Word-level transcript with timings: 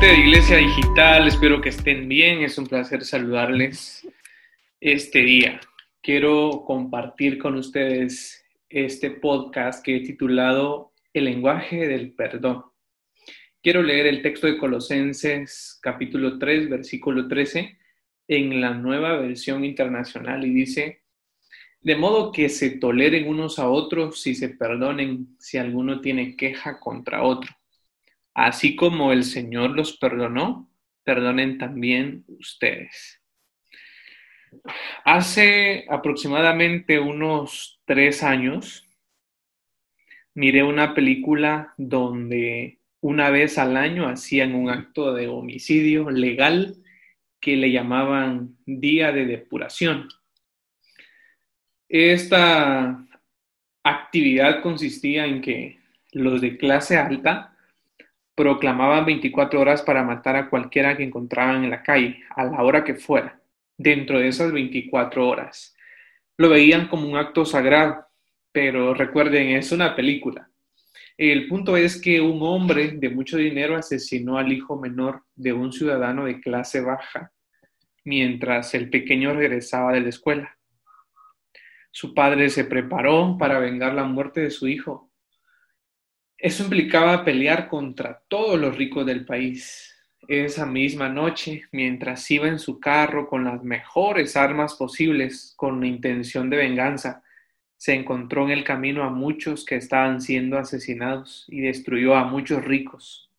de 0.00 0.18
Iglesia 0.18 0.56
Digital, 0.56 1.28
espero 1.28 1.60
que 1.60 1.68
estén 1.68 2.08
bien, 2.08 2.40
es 2.40 2.56
un 2.56 2.66
placer 2.66 3.04
saludarles 3.04 4.08
este 4.80 5.18
día. 5.18 5.60
Quiero 6.00 6.64
compartir 6.64 7.36
con 7.38 7.56
ustedes 7.56 8.42
este 8.70 9.10
podcast 9.10 9.84
que 9.84 9.96
he 9.96 10.00
titulado 10.00 10.94
El 11.12 11.26
lenguaje 11.26 11.86
del 11.86 12.14
perdón. 12.14 12.64
Quiero 13.62 13.82
leer 13.82 14.06
el 14.06 14.22
texto 14.22 14.46
de 14.46 14.56
Colosenses 14.56 15.78
capítulo 15.82 16.38
3, 16.38 16.70
versículo 16.70 17.28
13 17.28 17.76
en 18.28 18.58
la 18.58 18.72
nueva 18.72 19.18
versión 19.18 19.66
internacional 19.66 20.46
y 20.46 20.54
dice, 20.54 21.02
de 21.82 21.96
modo 21.96 22.32
que 22.32 22.48
se 22.48 22.70
toleren 22.70 23.28
unos 23.28 23.58
a 23.58 23.68
otros 23.68 24.26
y 24.26 24.34
se 24.34 24.48
perdonen 24.48 25.36
si 25.38 25.58
alguno 25.58 26.00
tiene 26.00 26.36
queja 26.36 26.80
contra 26.80 27.22
otro 27.22 27.59
Así 28.34 28.76
como 28.76 29.12
el 29.12 29.24
Señor 29.24 29.70
los 29.70 29.96
perdonó, 29.96 30.70
perdonen 31.04 31.58
también 31.58 32.24
ustedes. 32.28 33.20
Hace 35.04 35.84
aproximadamente 35.88 36.98
unos 36.98 37.80
tres 37.84 38.22
años 38.22 38.86
miré 40.34 40.62
una 40.62 40.94
película 40.94 41.74
donde 41.76 42.78
una 43.00 43.30
vez 43.30 43.58
al 43.58 43.76
año 43.76 44.08
hacían 44.08 44.54
un 44.54 44.70
acto 44.70 45.14
de 45.14 45.28
homicidio 45.28 46.10
legal 46.10 46.76
que 47.40 47.56
le 47.56 47.72
llamaban 47.72 48.56
Día 48.66 49.12
de 49.12 49.26
Depuración. 49.26 50.08
Esta 51.88 53.04
actividad 53.82 54.62
consistía 54.62 55.26
en 55.26 55.40
que 55.40 55.78
los 56.12 56.40
de 56.40 56.58
clase 56.58 56.98
alta 56.98 57.56
proclamaban 58.40 59.04
24 59.04 59.60
horas 59.60 59.82
para 59.82 60.02
matar 60.02 60.34
a 60.34 60.48
cualquiera 60.48 60.96
que 60.96 61.02
encontraban 61.02 61.62
en 61.62 61.68
la 61.68 61.82
calle, 61.82 62.22
a 62.34 62.44
la 62.44 62.62
hora 62.62 62.84
que 62.84 62.94
fuera, 62.94 63.38
dentro 63.76 64.18
de 64.18 64.28
esas 64.28 64.50
24 64.50 65.28
horas. 65.28 65.76
Lo 66.38 66.48
veían 66.48 66.88
como 66.88 67.06
un 67.06 67.18
acto 67.18 67.44
sagrado, 67.44 68.06
pero 68.50 68.94
recuerden, 68.94 69.50
es 69.50 69.72
una 69.72 69.94
película. 69.94 70.48
El 71.18 71.48
punto 71.48 71.76
es 71.76 72.00
que 72.00 72.22
un 72.22 72.38
hombre 72.40 72.92
de 72.92 73.10
mucho 73.10 73.36
dinero 73.36 73.76
asesinó 73.76 74.38
al 74.38 74.50
hijo 74.50 74.80
menor 74.80 75.22
de 75.36 75.52
un 75.52 75.70
ciudadano 75.70 76.24
de 76.24 76.40
clase 76.40 76.80
baja 76.80 77.32
mientras 78.04 78.72
el 78.72 78.88
pequeño 78.88 79.34
regresaba 79.34 79.92
de 79.92 80.00
la 80.00 80.08
escuela. 80.08 80.56
Su 81.90 82.14
padre 82.14 82.48
se 82.48 82.64
preparó 82.64 83.36
para 83.38 83.58
vengar 83.58 83.92
la 83.92 84.04
muerte 84.04 84.40
de 84.40 84.50
su 84.50 84.66
hijo 84.66 85.09
eso 86.40 86.64
implicaba 86.64 87.22
pelear 87.22 87.68
contra 87.68 88.22
todos 88.26 88.58
los 88.58 88.76
ricos 88.76 89.04
del 89.04 89.26
país. 89.26 89.94
Esa 90.26 90.64
misma 90.64 91.10
noche, 91.10 91.64
mientras 91.70 92.30
iba 92.30 92.48
en 92.48 92.58
su 92.58 92.80
carro 92.80 93.28
con 93.28 93.44
las 93.44 93.62
mejores 93.62 94.36
armas 94.36 94.74
posibles, 94.74 95.52
con 95.56 95.84
intención 95.84 96.48
de 96.48 96.56
venganza, 96.56 97.22
se 97.76 97.94
encontró 97.94 98.44
en 98.44 98.52
el 98.52 98.64
camino 98.64 99.04
a 99.04 99.10
muchos 99.10 99.66
que 99.66 99.76
estaban 99.76 100.22
siendo 100.22 100.58
asesinados 100.58 101.44
y 101.48 101.60
destruyó 101.60 102.14
a 102.14 102.24
muchos 102.24 102.64
ricos. 102.64 103.30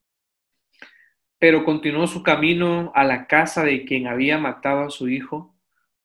Pero 1.39 1.63
continuó 1.65 2.05
su 2.05 2.21
camino 2.21 2.91
a 2.93 3.03
la 3.03 3.25
casa 3.25 3.63
de 3.63 3.83
quien 3.83 4.05
había 4.05 4.38
matado 4.38 4.83
a 4.83 4.89
su 4.91 5.09
hijo 5.09 5.55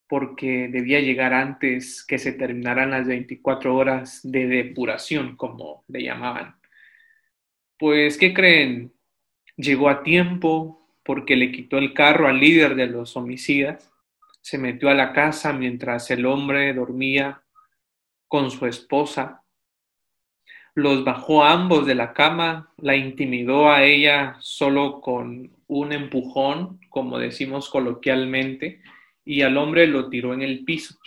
porque 0.07 0.67
debía 0.71 0.99
llegar 0.99 1.33
antes 1.33 2.03
que 2.03 2.17
se 2.17 2.31
terminaran 2.31 2.91
las 2.91 3.05
24 3.05 3.75
horas 3.75 4.21
de 4.23 4.47
depuración, 4.47 5.35
como 5.35 5.83
le 5.87 6.03
llamaban. 6.03 6.56
Pues, 7.79 8.17
¿qué 8.17 8.33
creen? 8.33 8.91
Llegó 9.55 9.89
a 9.89 10.01
tiempo 10.01 10.89
porque 11.03 11.35
le 11.35 11.51
quitó 11.51 11.77
el 11.77 11.93
carro 11.93 12.27
al 12.27 12.39
líder 12.39 12.75
de 12.75 12.87
los 12.87 13.15
homicidas, 13.15 13.91
se 14.41 14.57
metió 14.57 14.89
a 14.89 14.95
la 14.95 15.13
casa 15.13 15.53
mientras 15.53 16.09
el 16.09 16.25
hombre 16.25 16.73
dormía 16.73 17.43
con 18.27 18.49
su 18.49 18.65
esposa, 18.65 19.43
los 20.73 21.03
bajó 21.03 21.43
a 21.43 21.51
ambos 21.51 21.85
de 21.85 21.93
la 21.93 22.13
cama, 22.13 22.73
la 22.77 22.95
intimidó 22.95 23.69
a 23.69 23.83
ella 23.83 24.37
solo 24.39 24.99
con 24.99 25.51
un 25.67 25.91
empujón, 25.91 26.79
como 26.89 27.19
decimos 27.19 27.69
coloquialmente, 27.69 28.81
y 29.23 29.43
al 29.43 29.55
hombre 29.57 29.85
lo 29.85 30.09
tiró 30.09 30.33
en 30.33 30.41
el 30.41 30.65
piso. 30.65 30.97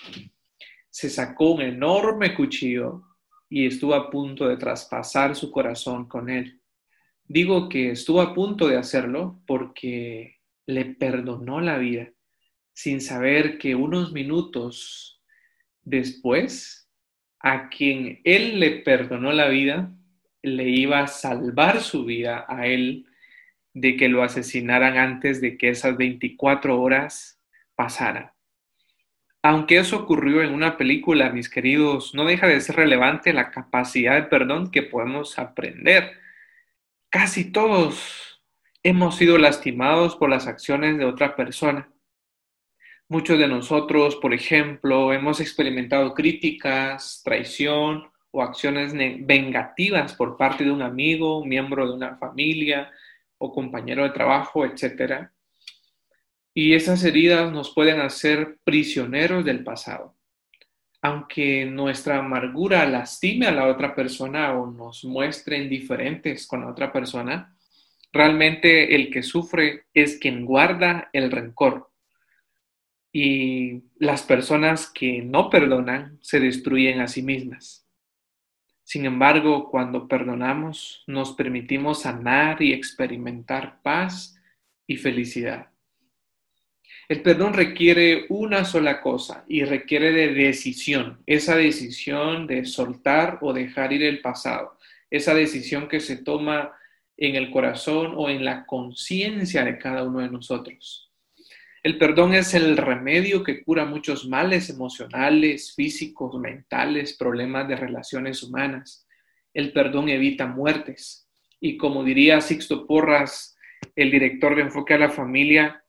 Se 0.88 1.10
sacó 1.10 1.52
un 1.52 1.62
enorme 1.62 2.34
cuchillo 2.34 3.02
y 3.48 3.66
estuvo 3.66 3.94
a 3.94 4.08
punto 4.08 4.46
de 4.46 4.56
traspasar 4.56 5.34
su 5.34 5.50
corazón 5.50 6.06
con 6.06 6.30
él. 6.30 6.59
Digo 7.32 7.68
que 7.68 7.92
estuvo 7.92 8.20
a 8.22 8.34
punto 8.34 8.66
de 8.66 8.76
hacerlo 8.76 9.40
porque 9.46 10.40
le 10.66 10.84
perdonó 10.84 11.60
la 11.60 11.78
vida 11.78 12.10
sin 12.72 13.00
saber 13.00 13.56
que 13.56 13.76
unos 13.76 14.12
minutos 14.12 15.22
después, 15.84 16.90
a 17.38 17.68
quien 17.68 18.20
él 18.24 18.58
le 18.58 18.80
perdonó 18.80 19.30
la 19.30 19.46
vida, 19.46 19.92
le 20.42 20.70
iba 20.70 20.98
a 20.98 21.06
salvar 21.06 21.82
su 21.82 22.04
vida 22.04 22.46
a 22.48 22.66
él 22.66 23.06
de 23.74 23.96
que 23.96 24.08
lo 24.08 24.24
asesinaran 24.24 24.98
antes 24.98 25.40
de 25.40 25.56
que 25.56 25.68
esas 25.68 25.96
24 25.96 26.82
horas 26.82 27.40
pasaran. 27.76 28.32
Aunque 29.40 29.78
eso 29.78 29.98
ocurrió 29.98 30.42
en 30.42 30.52
una 30.52 30.76
película, 30.76 31.30
mis 31.30 31.48
queridos, 31.48 32.12
no 32.12 32.24
deja 32.24 32.48
de 32.48 32.60
ser 32.60 32.74
relevante 32.74 33.32
la 33.32 33.52
capacidad 33.52 34.16
de 34.16 34.24
perdón 34.24 34.72
que 34.72 34.82
podemos 34.82 35.38
aprender 35.38 36.18
Casi 37.10 37.50
todos 37.50 38.40
hemos 38.84 39.16
sido 39.16 39.36
lastimados 39.36 40.14
por 40.14 40.30
las 40.30 40.46
acciones 40.46 40.96
de 40.96 41.04
otra 41.04 41.34
persona. 41.34 41.92
Muchos 43.08 43.36
de 43.36 43.48
nosotros, 43.48 44.14
por 44.14 44.32
ejemplo, 44.32 45.12
hemos 45.12 45.40
experimentado 45.40 46.14
críticas, 46.14 47.20
traición 47.24 48.08
o 48.30 48.44
acciones 48.44 48.92
vengativas 48.94 50.14
por 50.14 50.36
parte 50.36 50.62
de 50.62 50.70
un 50.70 50.82
amigo, 50.82 51.44
miembro 51.44 51.88
de 51.88 51.94
una 51.94 52.16
familia 52.16 52.92
o 53.38 53.52
compañero 53.52 54.04
de 54.04 54.10
trabajo, 54.10 54.64
etc. 54.64 55.30
Y 56.54 56.74
esas 56.74 57.02
heridas 57.02 57.50
nos 57.50 57.74
pueden 57.74 57.98
hacer 57.98 58.60
prisioneros 58.62 59.44
del 59.44 59.64
pasado 59.64 60.14
aunque 61.02 61.64
nuestra 61.64 62.18
amargura 62.18 62.86
lastime 62.86 63.46
a 63.46 63.52
la 63.52 63.66
otra 63.66 63.94
persona 63.94 64.52
o 64.52 64.70
nos 64.70 65.04
muestre 65.04 65.58
indiferentes 65.58 66.46
con 66.46 66.60
la 66.60 66.68
otra 66.68 66.92
persona, 66.92 67.56
realmente 68.12 68.94
el 68.94 69.10
que 69.10 69.22
sufre 69.22 69.86
es 69.94 70.18
quien 70.18 70.44
guarda 70.44 71.08
el 71.12 71.30
rencor. 71.30 71.90
Y 73.12 73.82
las 73.98 74.22
personas 74.22 74.90
que 74.90 75.22
no 75.22 75.50
perdonan 75.50 76.18
se 76.20 76.38
destruyen 76.38 77.00
a 77.00 77.08
sí 77.08 77.22
mismas. 77.22 77.86
Sin 78.84 79.04
embargo, 79.04 79.70
cuando 79.70 80.06
perdonamos, 80.06 81.04
nos 81.06 81.32
permitimos 81.32 82.02
sanar 82.02 82.60
y 82.60 82.72
experimentar 82.72 83.80
paz 83.82 84.36
y 84.86 84.96
felicidad. 84.96 85.70
El 87.10 87.22
perdón 87.22 87.54
requiere 87.54 88.26
una 88.28 88.64
sola 88.64 89.00
cosa 89.00 89.44
y 89.48 89.64
requiere 89.64 90.12
de 90.12 90.32
decisión, 90.32 91.18
esa 91.26 91.56
decisión 91.56 92.46
de 92.46 92.64
soltar 92.64 93.38
o 93.40 93.52
dejar 93.52 93.92
ir 93.92 94.04
el 94.04 94.20
pasado, 94.20 94.78
esa 95.10 95.34
decisión 95.34 95.88
que 95.88 95.98
se 95.98 96.18
toma 96.18 96.72
en 97.16 97.34
el 97.34 97.50
corazón 97.50 98.14
o 98.16 98.30
en 98.30 98.44
la 98.44 98.64
conciencia 98.64 99.64
de 99.64 99.76
cada 99.76 100.04
uno 100.04 100.20
de 100.20 100.30
nosotros. 100.30 101.10
El 101.82 101.98
perdón 101.98 102.32
es 102.32 102.54
el 102.54 102.76
remedio 102.76 103.42
que 103.42 103.64
cura 103.64 103.84
muchos 103.84 104.28
males 104.28 104.70
emocionales, 104.70 105.74
físicos, 105.74 106.38
mentales, 106.38 107.16
problemas 107.16 107.66
de 107.66 107.74
relaciones 107.74 108.40
humanas. 108.44 109.04
El 109.52 109.72
perdón 109.72 110.10
evita 110.10 110.46
muertes. 110.46 111.26
Y 111.58 111.76
como 111.76 112.04
diría 112.04 112.40
Sixto 112.40 112.86
Porras, 112.86 113.56
el 113.96 114.12
director 114.12 114.54
de 114.54 114.62
Enfoque 114.62 114.94
a 114.94 114.98
la 114.98 115.10
Familia, 115.10 115.82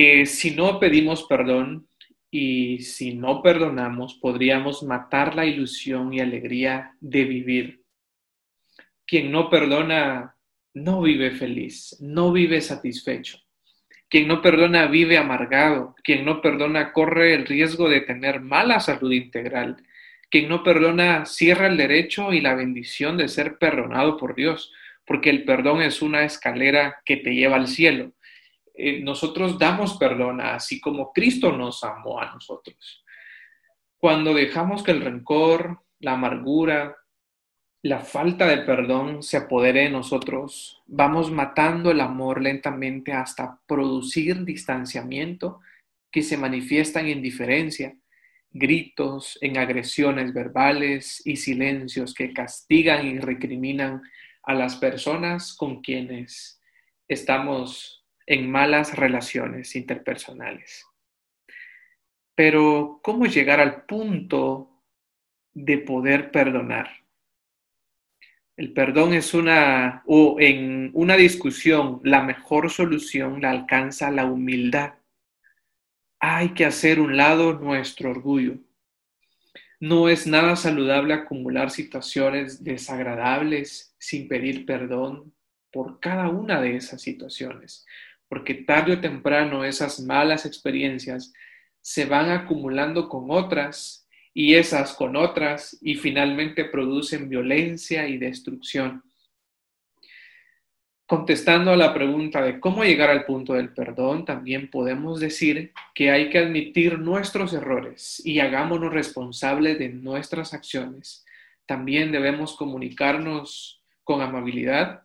que 0.00 0.24
si 0.24 0.52
no 0.52 0.80
pedimos 0.80 1.24
perdón 1.24 1.86
y 2.30 2.78
si 2.78 3.12
no 3.12 3.42
perdonamos, 3.42 4.14
podríamos 4.14 4.82
matar 4.82 5.34
la 5.34 5.44
ilusión 5.44 6.14
y 6.14 6.20
alegría 6.20 6.96
de 7.02 7.24
vivir. 7.26 7.82
Quien 9.06 9.30
no 9.30 9.50
perdona 9.50 10.36
no 10.72 11.02
vive 11.02 11.32
feliz, 11.32 11.98
no 12.00 12.32
vive 12.32 12.62
satisfecho. 12.62 13.40
Quien 14.08 14.26
no 14.26 14.40
perdona 14.40 14.86
vive 14.86 15.18
amargado. 15.18 15.94
Quien 16.02 16.24
no 16.24 16.40
perdona 16.40 16.94
corre 16.94 17.34
el 17.34 17.44
riesgo 17.44 17.90
de 17.90 18.00
tener 18.00 18.40
mala 18.40 18.80
salud 18.80 19.12
integral. 19.12 19.76
Quien 20.30 20.48
no 20.48 20.62
perdona 20.62 21.26
cierra 21.26 21.66
el 21.66 21.76
derecho 21.76 22.32
y 22.32 22.40
la 22.40 22.54
bendición 22.54 23.18
de 23.18 23.28
ser 23.28 23.58
perdonado 23.58 24.16
por 24.16 24.34
Dios, 24.34 24.72
porque 25.04 25.28
el 25.28 25.44
perdón 25.44 25.82
es 25.82 26.00
una 26.00 26.24
escalera 26.24 27.02
que 27.04 27.18
te 27.18 27.34
lleva 27.34 27.56
al 27.56 27.68
cielo. 27.68 28.14
Eh, 28.82 29.00
nosotros 29.02 29.58
damos 29.58 29.96
perdón 29.96 30.40
así 30.40 30.80
como 30.80 31.12
Cristo 31.12 31.52
nos 31.52 31.84
amó 31.84 32.20
a 32.20 32.32
nosotros. 32.32 33.04
Cuando 33.98 34.32
dejamos 34.32 34.82
que 34.82 34.92
el 34.92 35.02
rencor, 35.02 35.82
la 35.98 36.12
amargura 36.12 36.96
la 37.82 38.00
falta 38.00 38.46
de 38.46 38.58
perdón 38.58 39.22
se 39.22 39.38
apodere 39.38 39.84
de 39.84 39.90
nosotros, 39.90 40.82
vamos 40.86 41.30
matando 41.30 41.90
el 41.90 42.02
amor 42.02 42.42
lentamente 42.42 43.12
hasta 43.12 43.58
producir 43.66 44.44
distanciamiento 44.44 45.60
que 46.10 46.22
se 46.22 46.36
manifiesta 46.36 47.00
en 47.00 47.08
indiferencia, 47.08 47.96
gritos, 48.50 49.38
en 49.40 49.56
agresiones 49.56 50.34
verbales 50.34 51.22
y 51.24 51.36
silencios 51.36 52.12
que 52.12 52.34
castigan 52.34 53.06
y 53.06 53.18
recriminan 53.18 54.02
a 54.42 54.52
las 54.52 54.76
personas 54.76 55.54
con 55.54 55.80
quienes 55.80 56.60
estamos 57.08 57.99
en 58.30 58.48
malas 58.48 58.96
relaciones 58.96 59.74
interpersonales. 59.74 60.86
Pero, 62.36 63.00
¿cómo 63.02 63.26
llegar 63.26 63.58
al 63.58 63.86
punto 63.86 64.70
de 65.52 65.78
poder 65.78 66.30
perdonar? 66.30 66.88
El 68.56 68.72
perdón 68.72 69.14
es 69.14 69.34
una, 69.34 70.04
o 70.06 70.36
en 70.38 70.92
una 70.94 71.16
discusión, 71.16 72.00
la 72.04 72.22
mejor 72.22 72.70
solución 72.70 73.42
la 73.42 73.50
alcanza 73.50 74.12
la 74.12 74.26
humildad. 74.26 74.94
Hay 76.20 76.50
que 76.50 76.66
hacer 76.66 77.00
un 77.00 77.16
lado 77.16 77.54
nuestro 77.54 78.12
orgullo. 78.12 78.58
No 79.80 80.08
es 80.08 80.28
nada 80.28 80.54
saludable 80.54 81.14
acumular 81.14 81.72
situaciones 81.72 82.62
desagradables 82.62 83.96
sin 83.98 84.28
pedir 84.28 84.66
perdón 84.66 85.34
por 85.72 85.98
cada 85.98 86.28
una 86.28 86.60
de 86.60 86.76
esas 86.76 87.02
situaciones, 87.02 87.86
porque 88.30 88.54
tarde 88.54 88.92
o 88.92 89.00
temprano 89.00 89.64
esas 89.64 89.98
malas 89.98 90.46
experiencias 90.46 91.32
se 91.80 92.04
van 92.04 92.30
acumulando 92.30 93.08
con 93.08 93.26
otras 93.30 94.06
y 94.32 94.54
esas 94.54 94.94
con 94.94 95.16
otras 95.16 95.76
y 95.82 95.96
finalmente 95.96 96.64
producen 96.64 97.28
violencia 97.28 98.06
y 98.06 98.18
destrucción. 98.18 99.02
Contestando 101.06 101.72
a 101.72 101.76
la 101.76 101.92
pregunta 101.92 102.40
de 102.40 102.60
cómo 102.60 102.84
llegar 102.84 103.10
al 103.10 103.24
punto 103.24 103.54
del 103.54 103.74
perdón, 103.74 104.24
también 104.24 104.70
podemos 104.70 105.18
decir 105.18 105.72
que 105.92 106.12
hay 106.12 106.30
que 106.30 106.38
admitir 106.38 107.00
nuestros 107.00 107.52
errores 107.52 108.22
y 108.24 108.38
hagámonos 108.38 108.92
responsables 108.92 109.76
de 109.76 109.88
nuestras 109.88 110.54
acciones. 110.54 111.26
También 111.66 112.12
debemos 112.12 112.56
comunicarnos 112.56 113.82
con 114.04 114.22
amabilidad. 114.22 115.02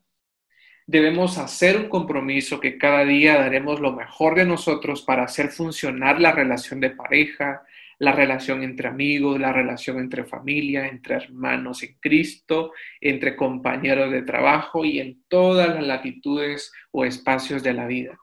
Debemos 0.87 1.39
hacer 1.39 1.77
un 1.77 1.89
compromiso 1.89 2.59
que 2.59 2.77
cada 2.77 3.03
día 3.03 3.39
daremos 3.39 3.79
lo 3.79 3.93
mejor 3.93 4.35
de 4.35 4.45
nosotros 4.45 5.01
para 5.01 5.23
hacer 5.23 5.49
funcionar 5.49 6.21
la 6.21 6.31
relación 6.31 6.79
de 6.79 6.91
pareja, 6.91 7.63
la 7.97 8.11
relación 8.11 8.61
entre 8.61 8.89
amigos, 8.89 9.39
la 9.39 9.51
relación 9.51 9.97
entre 9.99 10.25
familia, 10.25 10.87
entre 10.87 11.15
hermanos 11.15 11.81
en 11.81 11.95
Cristo, 11.99 12.71
entre 13.01 13.35
compañeros 13.35 14.11
de 14.11 14.21
trabajo 14.21 14.85
y 14.85 14.99
en 14.99 15.23
todas 15.27 15.69
las 15.69 15.83
latitudes 15.83 16.71
o 16.91 17.03
espacios 17.03 17.63
de 17.63 17.73
la 17.73 17.87
vida. 17.87 18.19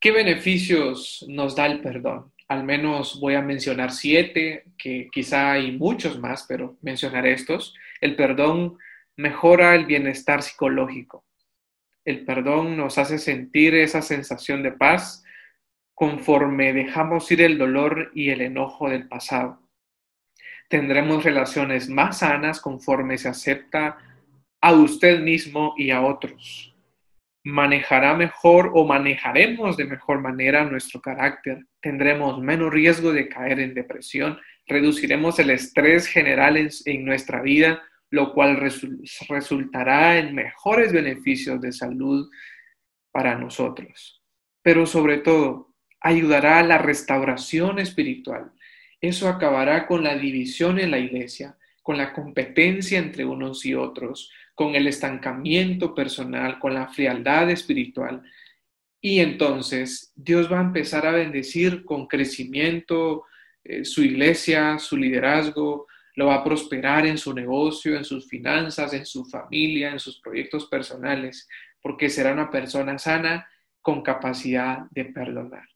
¿Qué 0.00 0.10
beneficios 0.10 1.24
nos 1.28 1.54
da 1.54 1.66
el 1.66 1.80
perdón? 1.80 2.32
Al 2.48 2.64
menos 2.64 3.20
voy 3.20 3.34
a 3.34 3.40
mencionar 3.40 3.92
siete, 3.92 4.64
que 4.76 5.08
quizá 5.12 5.52
hay 5.52 5.72
muchos 5.72 6.18
más, 6.18 6.44
pero 6.48 6.76
mencionaré 6.82 7.32
estos. 7.32 7.74
El 8.00 8.16
perdón 8.16 8.78
mejora 9.16 9.74
el 9.74 9.86
bienestar 9.86 10.42
psicológico. 10.42 11.24
El 12.04 12.24
perdón 12.24 12.76
nos 12.76 12.98
hace 12.98 13.18
sentir 13.18 13.74
esa 13.74 14.02
sensación 14.02 14.62
de 14.62 14.72
paz 14.72 15.24
conforme 15.94 16.72
dejamos 16.72 17.30
ir 17.30 17.40
el 17.40 17.56
dolor 17.56 18.10
y 18.14 18.30
el 18.30 18.40
enojo 18.40 18.90
del 18.90 19.08
pasado. 19.08 19.60
Tendremos 20.68 21.24
relaciones 21.24 21.88
más 21.88 22.18
sanas 22.18 22.60
conforme 22.60 23.16
se 23.16 23.28
acepta 23.28 23.96
a 24.60 24.72
usted 24.72 25.20
mismo 25.20 25.74
y 25.76 25.90
a 25.90 26.02
otros. 26.02 26.74
Manejará 27.44 28.14
mejor 28.14 28.70
o 28.74 28.86
manejaremos 28.86 29.76
de 29.76 29.84
mejor 29.84 30.20
manera 30.20 30.64
nuestro 30.64 31.02
carácter. 31.02 31.66
Tendremos 31.80 32.40
menos 32.40 32.72
riesgo 32.72 33.12
de 33.12 33.28
caer 33.28 33.60
en 33.60 33.74
depresión. 33.74 34.40
Reduciremos 34.66 35.38
el 35.38 35.50
estrés 35.50 36.06
general 36.06 36.56
en, 36.56 37.04
nuestra 37.04 37.42
vida, 37.42 37.82
lo 38.14 38.32
cual 38.32 38.56
resultará 39.28 40.18
en 40.18 40.36
mejores 40.36 40.92
beneficios 40.92 41.60
de 41.60 41.72
salud 41.72 42.30
para 43.10 43.36
nosotros. 43.36 44.22
Pero 44.62 44.86
sobre 44.86 45.18
todo, 45.18 45.74
ayudará 46.00 46.60
a 46.60 46.62
la 46.62 46.78
restauración 46.78 47.80
espiritual. 47.80 48.52
Eso 49.00 49.28
acabará 49.28 49.88
con 49.88 50.04
la 50.04 50.16
división 50.16 50.78
en 50.78 50.92
la 50.92 51.00
iglesia, 51.00 51.58
con 51.82 51.98
la 51.98 52.12
competencia 52.12 53.00
entre 53.00 53.24
unos 53.24 53.66
y 53.66 53.74
otros, 53.74 54.30
con 54.54 54.76
el 54.76 54.86
estancamiento 54.86 55.92
personal, 55.92 56.60
con 56.60 56.72
la 56.72 56.86
frialdad 56.86 57.50
espiritual. 57.50 58.22
Y 59.00 59.18
entonces 59.18 60.12
Dios 60.14 60.50
va 60.52 60.60
a 60.60 60.64
empezar 60.64 61.04
a 61.04 61.10
bendecir 61.10 61.84
con 61.84 62.06
crecimiento 62.06 63.24
eh, 63.64 63.84
su 63.84 64.04
iglesia, 64.04 64.78
su 64.78 64.96
liderazgo, 64.96 65.88
lo 66.14 66.26
va 66.26 66.36
a 66.36 66.44
prosperar 66.44 67.06
en 67.06 67.18
su 67.18 67.34
negocio, 67.34 67.96
en 67.96 68.04
sus 68.04 68.28
finanzas, 68.28 68.92
en 68.92 69.04
su 69.04 69.24
familia, 69.24 69.90
en 69.90 69.98
sus 69.98 70.20
proyectos 70.20 70.66
personales, 70.66 71.48
porque 71.82 72.08
será 72.08 72.32
una 72.32 72.50
persona 72.50 72.98
sana 72.98 73.48
con 73.80 74.02
capacidad 74.02 74.86
de 74.90 75.06
perdonar. 75.06 75.68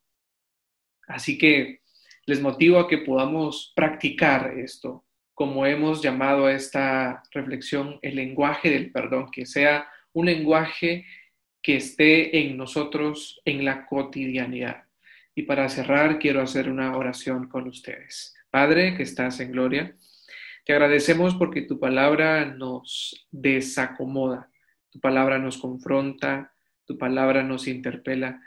Así 1.07 1.37
que 1.39 1.81
les 2.27 2.41
motivo 2.41 2.79
a 2.79 2.89
que 2.89 2.99
podamos 2.99 3.73
practicar 3.75 4.59
esto, 4.59 5.05
como 5.35 5.67
hemos 5.67 6.03
llamado 6.03 6.47
a 6.47 6.53
esta 6.53 7.23
reflexión 7.33 7.99
el 8.03 8.17
lenguaje 8.17 8.71
del 8.71 8.93
perdón, 8.93 9.31
que 9.31 9.47
sea 9.47 9.89
un 10.13 10.27
lenguaje 10.27 11.07
que 11.63 11.77
esté 11.77 12.39
en 12.41 12.57
nosotros 12.57 13.41
en 13.45 13.65
la 13.65 13.87
cotidianidad. 13.87 14.85
Y 15.35 15.43
para 15.43 15.69
cerrar, 15.69 16.19
quiero 16.19 16.43
hacer 16.43 16.69
una 16.69 16.97
oración 16.97 17.49
con 17.49 17.69
ustedes. 17.69 18.37
Padre, 18.51 18.97
que 18.97 19.03
estás 19.03 19.41
en 19.41 19.53
gloria, 19.53 19.95
te 20.69 20.75
agradecemos 20.75 21.35
porque 21.35 21.63
tu 21.63 21.81
palabra 21.81 22.45
nos 22.45 23.27
desacomoda, 23.31 24.51
tu 24.91 25.01
palabra 25.01 25.39
nos 25.39 25.57
confronta, 25.57 26.53
tu 26.85 26.99
palabra 26.99 27.43
nos 27.43 27.67
interpela 27.67 28.43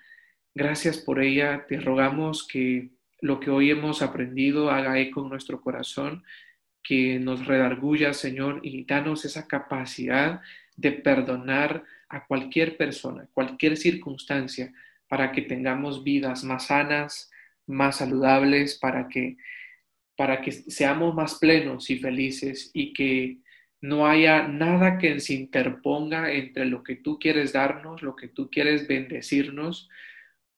Gracias 0.53 0.97
por 0.97 1.23
ella. 1.23 1.65
Te 1.67 1.79
rogamos 1.79 2.45
que 2.45 2.91
lo 3.21 3.39
que 3.39 3.49
hoy 3.49 3.71
hemos 3.71 4.03
aprendido 4.03 4.69
haga 4.69 4.99
eco 4.99 5.23
en 5.23 5.29
nuestro 5.29 5.61
corazón, 5.61 6.23
que 6.83 7.17
nos 7.17 7.47
redarguya, 7.47 8.13
Señor, 8.13 8.59
y 8.61 8.85
danos 8.85 9.25
esa 9.25 9.47
capacidad 9.47 10.41
de 10.75 10.91
perdonar 10.91 11.85
a 12.07 12.27
cualquier 12.27 12.77
persona, 12.77 13.29
cualquier 13.33 13.77
circunstancia, 13.77 14.73
para 15.07 15.31
que 15.31 15.41
tengamos 15.41 16.03
vidas 16.03 16.43
más 16.43 16.67
sanas, 16.67 17.31
más 17.65 17.97
saludables, 17.97 18.77
para 18.77 19.07
que, 19.07 19.37
para 20.21 20.39
que 20.39 20.51
seamos 20.51 21.15
más 21.15 21.39
plenos 21.39 21.89
y 21.89 21.97
felices 21.97 22.69
y 22.75 22.93
que 22.93 23.39
no 23.81 24.05
haya 24.05 24.47
nada 24.47 24.99
que 24.99 25.19
se 25.19 25.33
interponga 25.33 26.31
entre 26.31 26.65
lo 26.65 26.83
que 26.83 26.97
tú 26.97 27.17
quieres 27.17 27.53
darnos, 27.53 28.03
lo 28.03 28.15
que 28.15 28.27
tú 28.27 28.47
quieres 28.47 28.87
bendecirnos, 28.87 29.89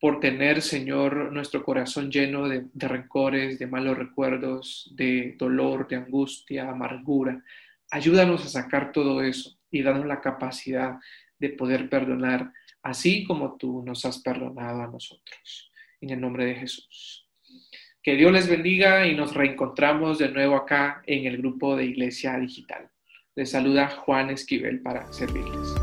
por 0.02 0.20
tener, 0.20 0.62
Señor, 0.62 1.32
nuestro 1.32 1.64
corazón 1.64 2.12
lleno 2.12 2.50
de, 2.50 2.66
rencores, 2.74 3.58
de 3.58 3.68
malos 3.68 3.98
recuerdos, 3.98 4.92
de 4.98 5.38
dolor, 5.40 5.88
de 5.88 5.96
angustia, 5.96 6.70
amargura. 6.70 7.42
Ayúdanos 7.90 8.46
a 8.46 8.50
sacar 8.50 8.92
todo 8.92 9.24
eso 9.24 9.58
y 9.72 9.82
danos 9.82 10.06
la 10.06 10.20
capacidad 10.20 10.98
de 11.40 11.52
poder 11.52 11.88
perdonar, 11.88 12.52
así 12.82 13.24
como 13.24 13.56
tú 13.56 13.82
nos 13.82 14.04
has 14.04 14.20
perdonado 14.20 14.82
a 14.82 14.88
nosotros. 14.88 15.72
En 16.02 16.10
el 16.10 16.20
nombre 16.20 16.48
de 16.48 16.56
Jesús. 16.56 17.24
Que 18.04 18.18
Dios 18.18 18.34
les 18.34 18.50
bendiga 18.50 19.08
y 19.08 19.16
nos 19.16 19.34
reencontramos 19.34 20.18
de 20.18 20.28
nuevo 20.28 20.58
acá 20.58 21.02
en 21.08 21.26
el 21.26 21.38
grupo 21.38 21.78
de 21.78 21.86
Iglesia 21.86 22.38
Digital. 22.38 22.90
Les 23.34 23.52
saluda 23.52 23.88
Juan 23.88 24.30
Esquivel 24.30 24.82
para 24.82 25.12
servirles. 25.14 25.74